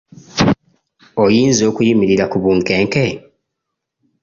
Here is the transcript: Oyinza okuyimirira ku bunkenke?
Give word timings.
Oyinza 1.23 1.63
okuyimirira 1.69 2.25
ku 2.31 2.37
bunkenke? 2.43 3.05